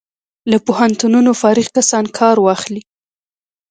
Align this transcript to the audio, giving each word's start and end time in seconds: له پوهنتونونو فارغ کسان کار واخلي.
له 0.51 0.57
پوهنتونونو 0.65 1.31
فارغ 1.41 1.67
کسان 1.77 2.05
کار 2.17 2.37
واخلي. 2.45 2.81